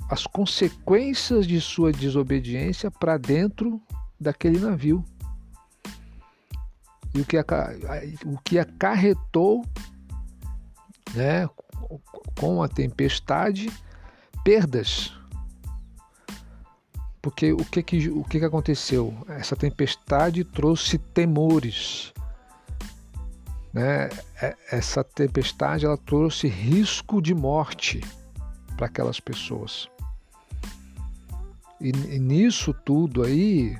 as 0.09 0.25
consequências 0.25 1.45
de 1.45 1.59
sua 1.59 1.91
desobediência 1.91 2.89
para 2.89 3.17
dentro 3.17 3.81
daquele 4.19 4.59
navio. 4.59 5.03
E 7.13 7.21
o 7.21 7.25
que, 7.25 7.37
o 7.37 8.37
que 8.43 8.57
acarretou 8.57 9.63
né, 11.13 11.47
com 12.39 12.61
a 12.61 12.67
tempestade 12.67 13.71
perdas. 14.43 15.13
Porque 17.21 17.53
o 17.53 17.63
que, 17.63 17.81
que, 17.81 18.09
o 18.09 18.23
que, 18.23 18.39
que 18.39 18.45
aconteceu? 18.45 19.13
Essa 19.29 19.55
tempestade 19.55 20.43
trouxe 20.43 20.97
temores. 20.97 22.13
Né? 23.71 24.09
É, 24.41 24.55
essa 24.69 25.03
tempestade 25.03 25.85
ela 25.85 25.97
trouxe 25.97 26.47
risco 26.47 27.21
de 27.21 27.33
morte 27.33 28.01
para 28.75 28.87
aquelas 28.87 29.19
pessoas. 29.19 29.87
E, 31.79 31.89
e 31.89 32.19
nisso 32.19 32.73
tudo 32.73 33.23
aí, 33.23 33.77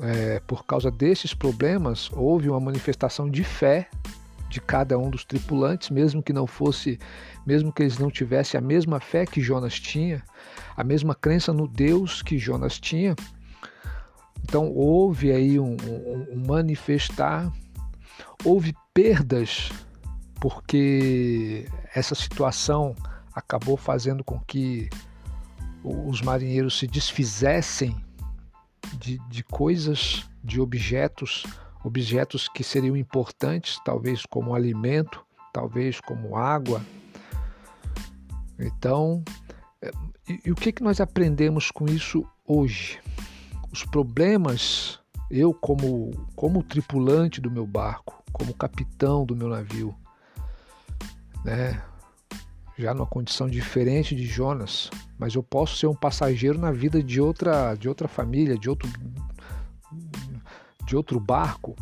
é, 0.00 0.40
por 0.40 0.66
causa 0.66 0.90
desses 0.90 1.32
problemas, 1.32 2.10
houve 2.12 2.48
uma 2.48 2.60
manifestação 2.60 3.30
de 3.30 3.44
fé 3.44 3.88
de 4.52 4.60
cada 4.60 4.98
um 4.98 5.08
dos 5.08 5.24
tripulantes, 5.24 5.88
mesmo 5.88 6.22
que 6.22 6.32
não 6.32 6.46
fosse, 6.46 6.98
mesmo 7.46 7.72
que 7.72 7.82
eles 7.82 7.96
não 7.96 8.10
tivessem 8.10 8.58
a 8.58 8.60
mesma 8.60 9.00
fé 9.00 9.24
que 9.24 9.40
Jonas 9.40 9.80
tinha, 9.80 10.22
a 10.76 10.84
mesma 10.84 11.14
crença 11.14 11.54
no 11.54 11.66
Deus 11.66 12.20
que 12.20 12.38
Jonas 12.38 12.78
tinha. 12.78 13.16
Então 14.44 14.70
houve 14.70 15.32
aí 15.32 15.58
um, 15.58 15.74
um, 15.86 16.26
um 16.32 16.46
manifestar, 16.46 17.50
houve 18.44 18.74
perdas, 18.92 19.72
porque 20.38 21.66
essa 21.94 22.14
situação 22.14 22.94
acabou 23.34 23.78
fazendo 23.78 24.22
com 24.22 24.38
que 24.40 24.90
os 25.82 26.20
marinheiros 26.20 26.78
se 26.78 26.86
desfizessem 26.86 27.96
de, 28.98 29.18
de 29.30 29.42
coisas, 29.44 30.28
de 30.44 30.60
objetos 30.60 31.46
objetos 31.84 32.48
que 32.48 32.62
seriam 32.62 32.96
importantes, 32.96 33.78
talvez 33.84 34.24
como 34.26 34.54
alimento, 34.54 35.24
talvez 35.52 36.00
como 36.00 36.36
água. 36.36 36.82
Então, 38.58 39.22
é, 39.80 39.90
e, 40.28 40.40
e 40.46 40.52
o 40.52 40.54
que, 40.54 40.72
que 40.72 40.82
nós 40.82 41.00
aprendemos 41.00 41.70
com 41.70 41.86
isso 41.86 42.26
hoje? 42.46 43.00
Os 43.72 43.84
problemas, 43.84 45.00
eu 45.30 45.52
como, 45.52 46.10
como 46.36 46.62
tripulante 46.62 47.40
do 47.40 47.50
meu 47.50 47.66
barco, 47.66 48.22
como 48.32 48.54
capitão 48.54 49.24
do 49.24 49.34
meu 49.34 49.48
navio, 49.48 49.94
né? 51.44 51.82
já 52.78 52.94
numa 52.94 53.06
condição 53.06 53.48
diferente 53.48 54.14
de 54.14 54.24
Jonas, 54.24 54.90
mas 55.18 55.34
eu 55.34 55.42
posso 55.42 55.76
ser 55.76 55.86
um 55.86 55.94
passageiro 55.94 56.58
na 56.58 56.72
vida 56.72 57.02
de 57.02 57.20
outra, 57.20 57.74
de 57.74 57.88
outra 57.88 58.08
família, 58.08 58.56
de 58.56 58.68
outro, 58.68 58.88
de 60.92 60.96
outro 60.96 61.18
barco, 61.18 61.74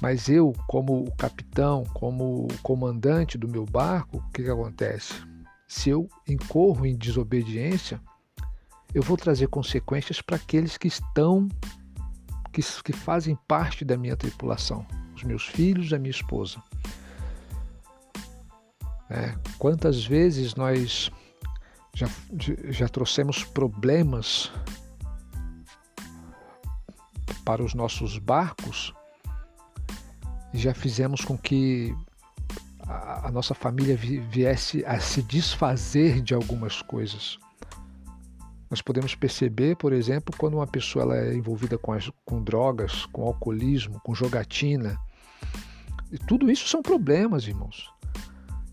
mas 0.00 0.28
eu, 0.28 0.52
como 0.68 1.02
o 1.02 1.16
capitão, 1.16 1.82
como 1.92 2.44
o 2.44 2.58
comandante 2.62 3.36
do 3.36 3.48
meu 3.48 3.66
barco, 3.66 4.18
o 4.18 4.30
que, 4.30 4.44
que 4.44 4.50
acontece? 4.50 5.14
Se 5.66 5.90
eu 5.90 6.08
incorro 6.28 6.86
em 6.86 6.96
desobediência, 6.96 8.00
eu 8.94 9.02
vou 9.02 9.16
trazer 9.16 9.48
consequências 9.48 10.22
para 10.22 10.36
aqueles 10.36 10.76
que 10.76 10.86
estão, 10.86 11.48
que, 12.52 12.62
que 12.84 12.92
fazem 12.92 13.36
parte 13.48 13.84
da 13.84 13.96
minha 13.96 14.16
tripulação, 14.16 14.86
os 15.16 15.24
meus 15.24 15.44
filhos, 15.44 15.92
a 15.92 15.98
minha 15.98 16.12
esposa. 16.12 16.62
É, 19.10 19.34
quantas 19.58 20.04
vezes 20.04 20.54
nós 20.54 21.10
já, 21.92 22.08
já 22.70 22.88
trouxemos 22.88 23.42
problemas 23.42 24.52
para 27.46 27.62
os 27.62 27.74
nossos 27.74 28.18
barcos 28.18 28.92
já 30.52 30.74
fizemos 30.74 31.20
com 31.20 31.38
que 31.38 31.94
a, 32.86 33.28
a 33.28 33.30
nossa 33.30 33.54
família 33.54 33.96
viesse 33.96 34.84
a 34.84 34.98
se 34.98 35.22
desfazer 35.22 36.20
de 36.20 36.34
algumas 36.34 36.82
coisas. 36.82 37.38
Nós 38.68 38.82
podemos 38.82 39.14
perceber, 39.14 39.76
por 39.76 39.92
exemplo, 39.92 40.34
quando 40.36 40.54
uma 40.54 40.66
pessoa 40.66 41.04
ela 41.04 41.16
é 41.16 41.34
envolvida 41.34 41.78
com, 41.78 41.92
as, 41.92 42.10
com 42.24 42.42
drogas, 42.42 43.06
com 43.06 43.22
alcoolismo, 43.22 44.00
com 44.00 44.12
jogatina. 44.12 44.98
E 46.10 46.18
tudo 46.18 46.50
isso 46.50 46.66
são 46.66 46.82
problemas, 46.82 47.46
irmãos. 47.46 47.88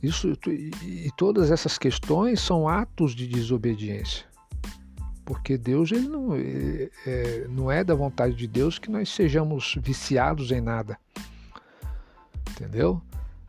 Isso, 0.01 0.33
e, 0.47 0.71
e 0.81 1.11
todas 1.15 1.51
essas 1.51 1.77
questões 1.77 2.41
são 2.41 2.67
atos 2.67 3.13
de 3.13 3.27
desobediência 3.27 4.32
porque 5.25 5.57
Deus 5.57 5.91
ele 5.91 6.07
não, 6.07 6.35
é, 6.35 6.89
é, 7.05 7.47
não 7.49 7.71
é 7.71 7.83
da 7.83 7.95
vontade 7.95 8.35
de 8.35 8.47
Deus 8.47 8.77
que 8.77 8.91
nós 8.91 9.09
sejamos 9.09 9.75
viciados 9.81 10.51
em 10.51 10.61
nada. 10.61 10.97
Entendeu? 12.51 13.01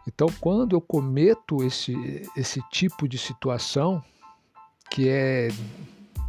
Então, 0.07 0.29
quando 0.41 0.77
eu 0.77 0.81
cometo 0.81 1.63
esse, 1.63 2.29
esse 2.37 2.61
tipo 2.71 3.09
de 3.09 3.19
situação 3.19 4.03
que 4.91 5.09
é 5.09 5.49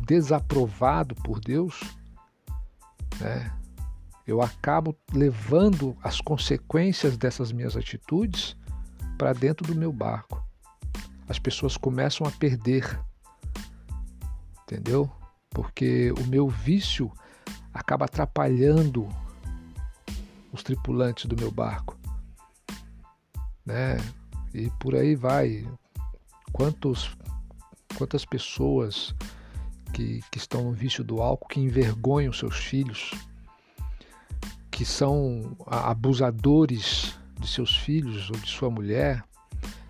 desaprovado 0.06 1.14
por 1.16 1.40
Deus, 1.40 1.82
né, 3.20 3.52
eu 4.26 4.42
acabo 4.42 4.96
levando 5.14 5.96
as 6.02 6.20
consequências 6.20 7.18
dessas 7.18 7.52
minhas 7.52 7.78
atitudes 7.78 8.58
para 9.18 9.34
dentro 9.34 9.68
do 9.68 9.76
meu 9.76 9.92
barco. 9.92 10.44
As 11.28 11.38
pessoas 11.38 11.78
começam 11.78 12.26
a 12.26 12.32
perder, 12.32 13.00
entendeu? 14.64 15.12
Porque 15.56 16.12
o 16.12 16.28
meu 16.28 16.50
vício 16.50 17.10
acaba 17.74 18.04
atrapalhando 18.06 19.08
os 20.52 20.62
tripulantes 20.62 21.26
do 21.26 21.36
meu 21.38 21.50
barco, 21.50 21.98
né? 23.66 23.96
E 24.54 24.70
por 24.72 24.96
aí 24.96 25.16
vai. 25.16 25.66
Quantos, 26.52 27.18
quantas 27.98 28.26
pessoas 28.26 29.16
que, 29.94 30.22
que 30.30 30.38
estão 30.38 30.66
no 30.66 30.72
vício 30.74 31.06
do 31.06 31.22
álcool 31.22 31.48
que 31.48 31.60
envergonham 31.62 32.34
seus 32.34 32.58
filhos, 32.58 33.12
que 34.70 34.84
são 34.84 35.56
abusadores 35.68 37.18
de 37.40 37.48
seus 37.48 37.78
filhos 37.78 38.30
ou 38.30 38.38
de 38.38 38.50
sua 38.50 38.70
mulher, 38.70 39.24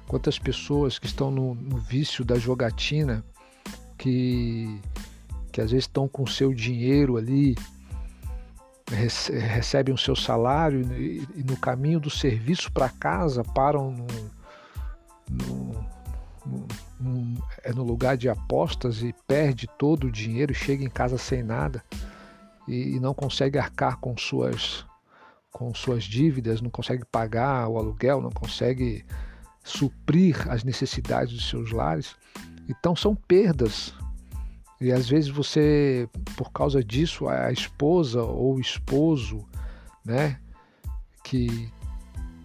quantas 0.08 0.38
pessoas 0.38 1.00
que 1.00 1.08
estão 1.08 1.32
no, 1.32 1.56
no 1.56 1.78
vício 1.78 2.24
da 2.24 2.38
jogatina 2.38 3.26
que 3.98 4.80
que 5.56 5.62
às 5.62 5.72
vezes 5.72 5.86
estão 5.86 6.06
com 6.06 6.24
o 6.24 6.28
seu 6.28 6.54
dinheiro 6.54 7.16
ali, 7.16 7.56
recebem 8.90 9.96
o 9.96 9.98
seu 9.98 10.14
salário 10.14 10.82
e, 10.82 11.26
no 11.50 11.56
caminho 11.56 11.98
do 11.98 12.10
serviço 12.10 12.70
para 12.74 12.90
casa 12.90 13.42
param 13.42 13.90
no, 13.90 14.06
no, 16.46 16.68
no, 17.00 17.48
é 17.64 17.72
no 17.72 17.84
lugar 17.84 18.18
de 18.18 18.28
apostas 18.28 19.02
e 19.02 19.16
perde 19.26 19.66
todo 19.80 20.08
o 20.08 20.12
dinheiro 20.12 20.54
chega 20.54 20.84
em 20.84 20.90
casa 20.90 21.18
sem 21.18 21.42
nada 21.42 21.82
e, 22.68 22.98
e 22.98 23.00
não 23.00 23.14
consegue 23.14 23.58
arcar 23.58 23.96
com 23.96 24.18
suas 24.18 24.86
com 25.54 25.74
suas 25.74 26.04
dívidas, 26.04 26.60
não 26.62 26.70
consegue 26.70 27.06
pagar 27.06 27.70
o 27.70 27.78
aluguel, 27.78 28.20
não 28.20 28.30
consegue 28.30 29.06
suprir 29.64 30.52
as 30.52 30.66
necessidades 30.66 31.34
dos 31.34 31.48
seus 31.48 31.72
lares. 31.72 32.14
Então 32.68 32.94
são 32.94 33.16
perdas 33.16 33.94
e 34.86 34.92
às 34.92 35.10
vezes 35.10 35.30
você, 35.30 36.08
por 36.38 36.52
causa 36.52 36.84
disso, 36.84 37.28
a 37.28 37.52
esposa 37.52 38.22
ou 38.22 38.56
o 38.56 38.60
esposo, 38.60 39.44
né, 40.06 40.40
que, 41.24 41.72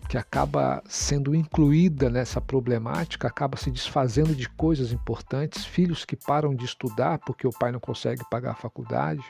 que 0.09 0.17
acaba 0.17 0.83
sendo 0.87 1.35
incluída 1.35 2.09
nessa 2.09 2.41
problemática, 2.41 3.29
acaba 3.29 3.59
se 3.59 3.71
desfazendo 3.71 4.35
de 4.35 4.49
coisas 4.49 4.91
importantes, 4.91 5.67
filhos 5.67 6.07
que 6.07 6.17
param 6.17 6.55
de 6.55 6.65
estudar 6.65 7.19
porque 7.19 7.47
o 7.47 7.51
pai 7.51 7.73
não 7.73 7.81
consegue 7.81 8.25
pagar 8.31 8.53
a 8.53 8.57
faculdade. 8.57 9.23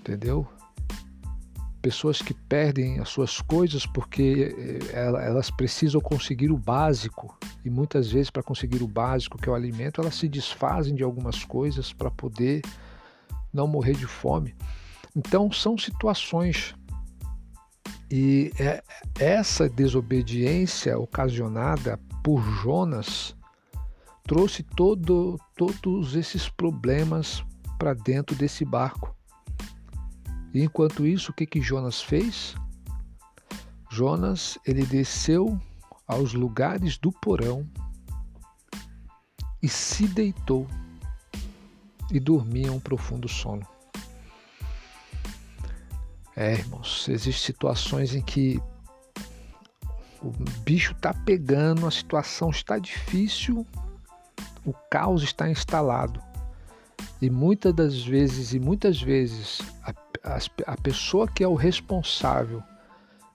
Entendeu? 0.00 0.44
Pessoas 1.82 2.22
que 2.22 2.32
perdem 2.32 3.00
as 3.00 3.08
suas 3.08 3.40
coisas 3.40 3.84
porque 3.84 4.54
eh, 4.56 4.94
elas 4.94 5.50
precisam 5.50 6.00
conseguir 6.00 6.52
o 6.52 6.56
básico 6.56 7.36
e 7.64 7.68
muitas 7.68 8.12
vezes 8.12 8.30
para 8.30 8.42
conseguir 8.42 8.82
o 8.82 8.88
básico, 8.88 9.36
que 9.36 9.48
é 9.48 9.52
o 9.52 9.54
alimento, 9.54 10.00
elas 10.00 10.14
se 10.14 10.28
desfazem 10.28 10.94
de 10.94 11.02
algumas 11.02 11.44
coisas 11.44 11.92
para 11.92 12.10
poder 12.10 12.62
não 13.52 13.66
morrer 13.66 13.94
de 13.94 14.06
fome. 14.06 14.54
Então 15.14 15.50
são 15.50 15.76
situações 15.76 16.74
e 18.10 18.52
é, 18.60 18.82
essa 19.18 19.68
desobediência 19.68 20.98
ocasionada 20.98 21.98
por 22.22 22.42
Jonas 22.62 23.34
trouxe 24.24 24.62
todo, 24.62 25.38
todos 25.56 26.14
esses 26.14 26.48
problemas 26.48 27.42
para 27.78 27.94
dentro 27.94 28.36
desse 28.36 28.64
barco. 28.64 29.14
E 30.52 30.62
enquanto 30.62 31.06
isso, 31.06 31.30
o 31.30 31.34
que, 31.34 31.46
que 31.46 31.60
Jonas 31.60 32.00
fez? 32.02 32.54
Jonas 33.90 34.58
ele 34.66 34.84
desceu 34.84 35.58
aos 36.06 36.34
lugares 36.34 36.98
do 36.98 37.10
porão 37.10 37.68
e 39.62 39.68
se 39.68 40.06
deitou 40.06 40.66
e 42.10 42.20
dormia 42.20 42.72
um 42.72 42.80
profundo 42.80 43.28
sono. 43.28 43.66
É, 46.36 46.54
irmãos, 46.54 47.08
existem 47.08 47.44
situações 47.44 48.14
em 48.14 48.22
que 48.22 48.60
o 50.22 50.30
bicho 50.60 50.92
está 50.92 51.12
pegando, 51.12 51.86
a 51.86 51.90
situação 51.90 52.50
está 52.50 52.78
difícil, 52.78 53.66
o 54.64 54.72
caos 54.90 55.22
está 55.22 55.50
instalado. 55.50 56.22
E 57.20 57.28
muitas 57.28 57.74
das 57.74 58.02
vezes, 58.02 58.52
e 58.52 58.60
muitas 58.60 59.00
vezes, 59.00 59.60
a, 59.82 59.92
a, 60.22 60.76
pessoa 60.76 61.26
que 61.26 61.42
é 61.42 61.48
o 61.48 61.54
responsável, 61.54 62.62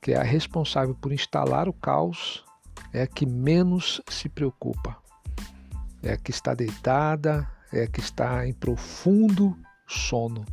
que 0.01 0.13
é 0.13 0.17
a 0.17 0.23
responsável 0.23 0.95
por 0.95 1.11
instalar 1.11 1.67
o 1.67 1.73
caos, 1.73 2.43
é 2.93 3.01
a 3.01 3.07
que 3.07 3.25
menos 3.25 4.01
se 4.07 4.29
preocupa, 4.29 4.97
é 6.01 6.13
a 6.13 6.17
que 6.17 6.31
está 6.31 6.53
deitada, 6.53 7.49
é 7.71 7.83
a 7.83 7.87
que 7.87 7.99
está 7.99 8.47
em 8.47 8.53
profundo 8.53 9.57
sono. 9.85 10.45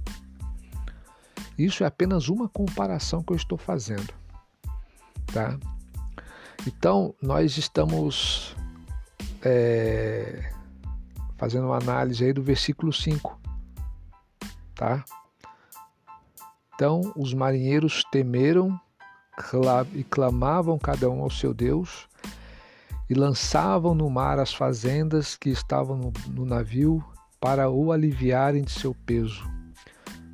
Isso 1.57 1.85
é 1.85 1.87
apenas 1.87 2.29
uma 2.29 2.49
comparação 2.49 3.23
que 3.23 3.33
eu 3.33 3.37
estou 3.37 3.57
fazendo, 3.57 4.13
tá? 5.33 5.57
Então, 6.67 7.15
nós 7.23 7.57
estamos 7.59 8.57
é, 9.43 10.51
fazendo 11.37 11.67
uma 11.67 11.77
análise 11.77 12.25
aí 12.25 12.33
do 12.33 12.43
versículo 12.43 12.93
5, 12.93 13.39
tá? 14.75 15.05
Então, 16.75 17.13
os 17.17 17.33
marinheiros 17.33 18.05
temeram 18.11 18.79
e 19.95 20.05
clamavam 20.05 20.79
cada 20.79 21.09
um 21.09 21.23
ao 21.23 21.31
seu 21.31 21.55
Deus 21.55 22.09
e 23.09 23.15
lançavam 23.15 23.95
no 23.95 24.09
mar 24.09 24.39
as 24.39 24.53
fazendas 24.53 25.37
que 25.37 25.51
estavam 25.51 25.97
no, 25.97 26.13
no 26.29 26.45
navio 26.45 27.05
para 27.41 27.71
o 27.71 27.93
aliviarem 27.93 28.63
de 28.63 28.73
seu 28.73 28.95
peso. 29.07 29.45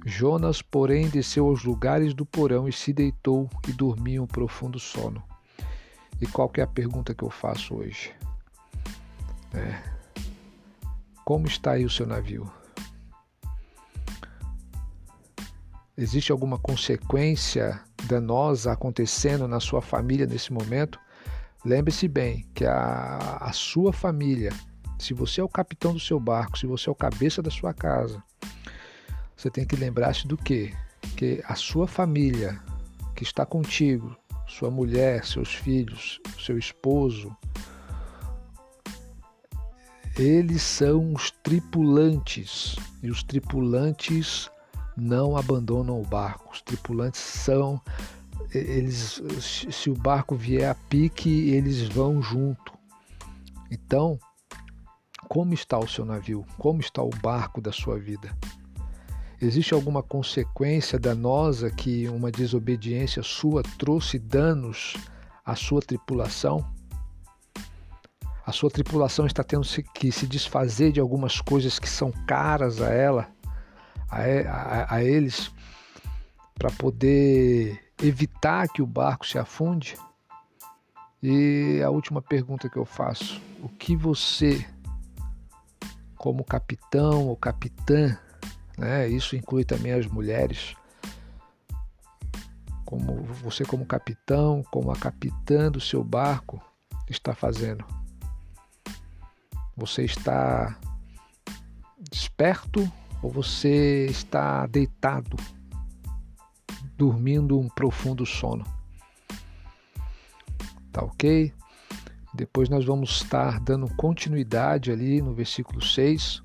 Jonas, 0.07 0.63
porém, 0.63 1.09
desceu 1.09 1.47
aos 1.47 1.63
lugares 1.63 2.15
do 2.15 2.25
porão 2.25 2.69
e 2.69 2.73
se 2.73 2.93
deitou 2.93 3.51
e 3.69 3.73
dormia 3.73 4.23
um 4.23 4.27
profundo 4.27 4.79
sono. 4.79 5.23
E 6.21 6.27
qual 6.27 6.51
é 6.57 6.63
a 6.63 6.67
pergunta 6.67 7.15
que 7.15 7.23
eu 7.23 7.31
faço 7.31 7.75
hoje? 7.75 8.13
É, 9.53 9.83
como 11.25 11.47
está 11.47 11.73
aí 11.73 11.85
o 11.85 11.91
seu 11.91 12.07
navio? 12.07 12.51
Existe 16.01 16.33
alguma 16.33 16.59
consequência 16.59 17.79
danosa 18.05 18.73
acontecendo 18.73 19.47
na 19.47 19.61
sua 19.61 19.83
família 19.83 20.27
nesse 20.27 20.51
momento? 20.51 20.99
Lembre-se 21.63 22.09
bem 22.09 22.47
que 22.55 22.65
a, 22.65 23.37
a 23.39 23.53
sua 23.53 23.93
família, 23.93 24.51
se 24.99 25.13
você 25.13 25.43
é 25.43 25.45
o 25.45 25.49
capitão 25.49 25.93
do 25.93 26.01
seu 26.01 26.19
barco, 26.19 26.59
se 26.59 26.67
você 26.67 26.89
é 26.89 26.93
o 26.93 26.95
cabeça 26.95 27.43
da 27.43 27.51
sua 27.51 27.75
casa, 27.75 28.23
você 29.37 29.51
tem 29.51 29.67
que 29.67 29.77
lembrar-se 29.77 30.27
do 30.27 30.39
quê? 30.39 30.73
Que 31.19 31.43
a 31.45 31.55
sua 31.55 31.87
família 31.87 32.59
que 33.15 33.23
está 33.23 33.45
contigo, 33.45 34.17
sua 34.49 34.71
mulher, 34.71 35.27
seus 35.27 35.55
filhos, 35.55 36.19
seu 36.43 36.57
esposo, 36.57 37.37
eles 40.19 40.63
são 40.63 41.13
os 41.13 41.31
tripulantes 41.31 42.77
e 43.03 43.11
os 43.11 43.23
tripulantes 43.23 44.51
não 45.01 45.37
abandonam 45.37 46.01
o 46.01 46.05
barco. 46.05 46.53
Os 46.53 46.61
tripulantes 46.61 47.21
são 47.21 47.81
eles 48.53 49.23
se 49.39 49.91
o 49.91 49.95
barco 49.95 50.35
vier 50.35 50.69
a 50.69 50.75
pique, 50.75 51.51
eles 51.51 51.83
vão 51.83 52.21
junto. 52.21 52.73
Então, 53.71 54.19
como 55.29 55.55
está 55.55 55.79
o 55.79 55.87
seu 55.87 56.05
navio? 56.05 56.45
Como 56.59 56.81
está 56.81 57.03
o 57.03 57.11
barco 57.23 57.61
da 57.61 57.71
sua 57.71 57.99
vida? 57.99 58.37
Existe 59.41 59.73
alguma 59.73 60.03
consequência 60.03 60.99
danosa 60.99 61.71
que 61.71 62.09
uma 62.09 62.31
desobediência 62.31 63.23
sua 63.23 63.63
trouxe 63.79 64.19
danos 64.19 64.97
à 65.45 65.55
sua 65.55 65.81
tripulação? 65.81 66.65
A 68.45 68.53
sua 68.53 68.71
tripulação 68.71 69.27
está 69.27 69.45
tendo 69.45 69.67
que 69.95 70.11
se 70.11 70.27
desfazer 70.27 70.91
de 70.93 70.99
algumas 70.99 71.41
coisas 71.41 71.79
que 71.79 71.89
são 71.89 72.11
caras 72.27 72.83
a 72.83 72.91
ela, 72.91 73.29
a, 74.11 74.23
a, 74.23 74.95
a 74.97 75.05
eles, 75.05 75.51
para 76.55 76.71
poder 76.71 77.93
evitar 78.03 78.69
que 78.69 78.83
o 78.83 78.87
barco 78.87 79.27
se 79.27 79.39
afunde? 79.39 79.97
E 81.23 81.83
a 81.85 81.91
última 81.91 82.23
pergunta 82.23 82.69
que 82.69 82.77
eu 82.77 82.85
faço: 82.85 83.41
o 83.63 83.69
que 83.69 83.95
você, 83.95 84.67
como 86.17 86.45
capitão 86.45 87.29
ou 87.29 87.37
capitã, 87.37 88.19
né, 88.77 89.09
isso 89.09 89.37
inclui 89.37 89.65
também 89.65 89.93
as 89.93 90.07
mulheres, 90.07 90.75
como 92.85 93.23
você, 93.23 93.65
como 93.65 93.85
capitão, 93.85 94.63
como 94.71 94.91
a 94.91 94.97
capitã 94.97 95.71
do 95.71 95.81
seu 95.81 96.03
barco, 96.03 96.63
está 97.09 97.35
fazendo? 97.35 97.85
Você 99.77 100.05
está 100.05 100.79
desperto 102.11 102.91
ou 103.23 103.31
você 103.31 104.07
está 104.07 104.67
deitado? 104.67 105.37
dormindo 107.01 107.59
um 107.59 107.67
profundo 107.67 108.27
sono. 108.27 108.63
Tá 110.93 111.03
ok? 111.03 111.51
Depois 112.35 112.69
nós 112.69 112.85
vamos 112.85 113.23
estar 113.23 113.59
dando 113.59 113.89
continuidade 113.95 114.93
ali 114.93 115.23
no 115.23 115.33
versículo 115.33 115.81
6. 115.81 116.43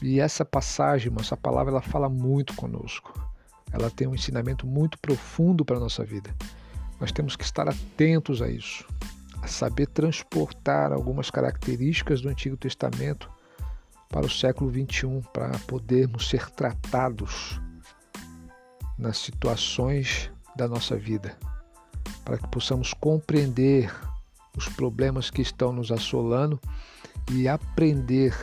E 0.00 0.18
essa 0.18 0.46
passagem, 0.46 1.12
essa 1.20 1.36
palavra, 1.36 1.72
ela 1.72 1.82
fala 1.82 2.08
muito 2.08 2.54
conosco. 2.54 3.12
Ela 3.70 3.90
tem 3.90 4.08
um 4.08 4.14
ensinamento 4.14 4.66
muito 4.66 4.98
profundo 4.98 5.62
para 5.62 5.76
a 5.76 5.80
nossa 5.80 6.02
vida. 6.02 6.34
Nós 6.98 7.12
temos 7.12 7.36
que 7.36 7.44
estar 7.44 7.68
atentos 7.68 8.40
a 8.40 8.48
isso, 8.48 8.86
a 9.42 9.46
saber 9.46 9.88
transportar 9.88 10.90
algumas 10.90 11.30
características 11.30 12.22
do 12.22 12.30
Antigo 12.30 12.56
Testamento 12.56 13.30
para 14.16 14.24
o 14.24 14.30
século 14.30 14.70
21, 14.70 15.20
para 15.20 15.58
podermos 15.66 16.30
ser 16.30 16.48
tratados 16.48 17.60
nas 18.96 19.18
situações 19.18 20.32
da 20.56 20.66
nossa 20.66 20.96
vida, 20.96 21.36
para 22.24 22.38
que 22.38 22.48
possamos 22.48 22.94
compreender 22.94 23.94
os 24.56 24.70
problemas 24.70 25.28
que 25.30 25.42
estão 25.42 25.70
nos 25.70 25.92
assolando 25.92 26.58
e 27.30 27.46
aprender 27.46 28.34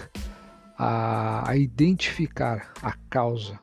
a, 0.78 1.50
a 1.50 1.58
identificar 1.58 2.72
a 2.80 2.92
causa 3.10 3.60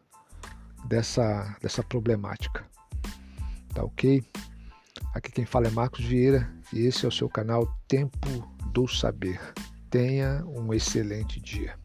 dessa, 0.86 1.56
dessa 1.62 1.84
problemática. 1.84 2.66
Tá 3.72 3.84
ok? 3.84 4.20
Aqui 5.14 5.30
quem 5.30 5.46
fala 5.46 5.68
é 5.68 5.70
Marcos 5.70 6.04
Vieira 6.04 6.52
e 6.72 6.86
esse 6.86 7.04
é 7.04 7.08
o 7.08 7.12
seu 7.12 7.28
canal 7.28 7.72
Tempo 7.86 8.52
do 8.72 8.88
Saber. 8.88 9.40
Tenha 9.88 10.44
um 10.44 10.74
excelente 10.74 11.40
dia. 11.40 11.79